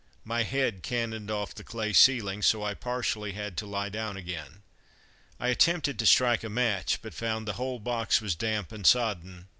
[0.23, 4.63] My head cannoned off the clay ceiling, so I partially had to lie down again.
[5.39, 9.47] I attempted to strike a match, but found the whole box was damp and sodden.